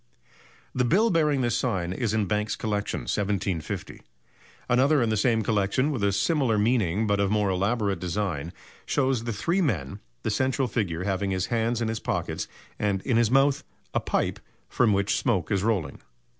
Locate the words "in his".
11.83-11.99, 13.03-13.29